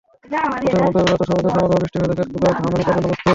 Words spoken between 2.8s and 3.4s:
জন্য প্রস্তুত।